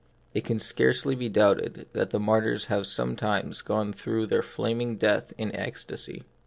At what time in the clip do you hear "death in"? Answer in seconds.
4.95-5.55